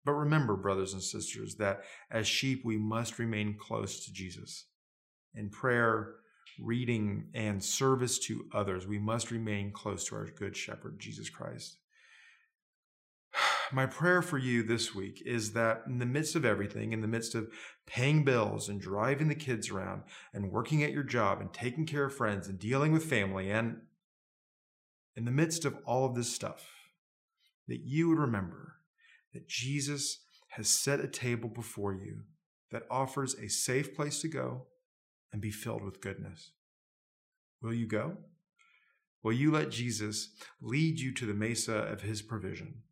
But 0.05 0.13
remember, 0.13 0.57
brothers 0.57 0.93
and 0.93 1.03
sisters, 1.03 1.57
that 1.57 1.85
as 2.11 2.27
sheep, 2.27 2.63
we 2.65 2.77
must 2.77 3.19
remain 3.19 3.57
close 3.59 4.05
to 4.05 4.13
Jesus. 4.13 4.67
In 5.35 5.49
prayer, 5.49 6.17
reading, 6.61 7.29
and 7.35 7.65
service 7.65 8.19
to 8.21 8.45
others, 8.53 8.87
we 8.87 8.99
must 8.99 9.31
remain 9.31 9.73
close 9.73 10.05
to 10.07 10.17
our 10.17 10.27
good 10.27 10.57
shepherd, 10.57 11.01
Jesus 11.01 11.31
Christ. 11.31 11.79
My 13.73 13.87
prayer 13.87 14.21
for 14.21 14.37
you 14.37 14.63
this 14.63 14.95
week 14.95 15.23
is 15.25 15.53
that 15.55 15.83
in 15.87 15.99
the 15.99 16.07
midst 16.07 16.37
of 16.37 16.45
everything, 16.45 16.93
in 16.93 17.01
the 17.01 17.09
midst 17.09 17.35
of 17.35 17.49
paying 17.87 18.25
bills 18.25 18.69
and 18.69 18.81
driving 18.81 19.29
the 19.29 19.35
kids 19.35 19.71
around 19.71 20.03
and 20.35 20.53
working 20.53 20.83
at 20.85 20.93
your 20.93 21.03
job 21.03 21.41
and 21.41 21.53
taking 21.53 21.87
care 21.87 22.05
of 22.05 22.15
friends 22.15 22.47
and 22.47 22.59
dealing 22.59 22.93
with 22.93 23.05
family 23.05 23.51
and 23.51 23.79
in 25.17 25.25
the 25.25 25.31
midst 25.31 25.65
of 25.65 25.79
all 25.87 26.05
of 26.05 26.15
this 26.15 26.35
stuff, 26.35 26.67
that 27.69 27.81
you 27.85 28.09
would 28.09 28.19
remember 28.19 28.75
that 29.33 29.49
Jesus 29.49 30.21
has 30.51 30.69
set 30.69 31.01
a 31.01 31.09
table 31.09 31.49
before 31.49 31.95
you 31.95 32.23
that 32.71 32.85
offers 32.91 33.35
a 33.35 33.49
safe 33.49 33.95
place 33.95 34.21
to 34.21 34.29
go 34.29 34.67
and 35.33 35.41
be 35.41 35.51
filled 35.51 35.85
with 35.85 36.01
goodness. 36.01 36.53
Will 37.63 37.75
you 37.75 37.87
go? 37.87 38.17
Will 39.23 39.33
you 39.33 39.51
let 39.51 39.71
Jesus 39.71 40.31
lead 40.61 41.01
you 41.01 41.13
to 41.13 41.27
the 41.27 41.35
mesa 41.35 41.77
of 41.77 42.03
his 42.03 42.21
provision? 42.21 42.83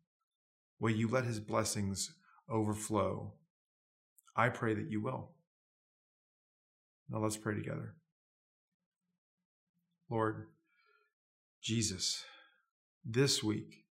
Will 0.79 0.89
you 0.89 1.07
let 1.07 1.25
his 1.25 1.39
blessings 1.39 2.13
overflow? 2.49 3.33
I 4.35 4.49
pray 4.49 4.73
that 4.73 4.89
you 4.89 5.01
will. 5.01 5.29
Now 7.09 7.19
let's 7.19 7.37
pray 7.37 7.53
together. 7.53 7.95
Lord, 10.09 10.47
Jesus, 11.63 12.25
this 13.05 13.41
week, 13.41 13.85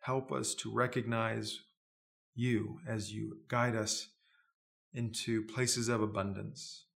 help 0.00 0.32
us 0.32 0.54
to 0.54 0.72
recognize 0.72 1.60
you 2.34 2.80
as 2.88 3.12
you 3.12 3.36
guide 3.48 3.76
us 3.76 4.08
into 4.94 5.44
places 5.44 5.90
of 5.90 6.00
abundance, 6.00 6.86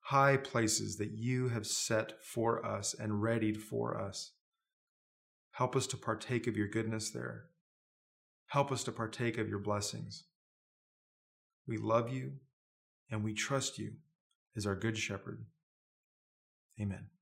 high 0.00 0.36
places 0.36 0.96
that 0.96 1.12
you 1.12 1.48
have 1.50 1.64
set 1.64 2.14
for 2.24 2.66
us 2.66 2.92
and 2.92 3.22
readied 3.22 3.62
for 3.62 3.96
us. 3.96 4.32
Help 5.52 5.76
us 5.76 5.86
to 5.86 5.96
partake 5.96 6.48
of 6.48 6.56
your 6.56 6.68
goodness 6.68 7.10
there. 7.10 7.44
Help 8.48 8.72
us 8.72 8.82
to 8.82 8.90
partake 8.90 9.38
of 9.38 9.48
your 9.48 9.60
blessings. 9.60 10.24
We 11.68 11.76
love 11.76 12.12
you 12.12 12.32
and 13.08 13.22
we 13.22 13.32
trust 13.32 13.78
you 13.78 13.92
as 14.56 14.66
our 14.66 14.74
good 14.74 14.98
shepherd. 14.98 15.46
Amen. 16.80 17.13